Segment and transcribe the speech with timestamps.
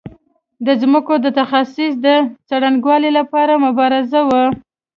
[0.65, 2.07] د ځمکو د تخصیص د
[2.49, 4.43] څرنګوالي لپاره مبارزه وه.